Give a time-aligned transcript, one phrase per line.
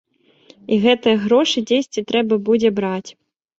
[0.73, 3.07] І гэтыя грошы дзесьці трэба будзе браць.